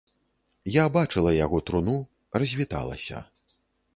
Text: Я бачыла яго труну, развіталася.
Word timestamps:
Я 0.75 0.85
бачыла 0.95 1.33
яго 1.45 1.59
труну, 1.67 1.95
развіталася. 2.43 3.17